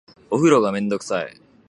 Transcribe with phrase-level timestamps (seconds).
[0.31, 1.39] お風呂がめんどくさい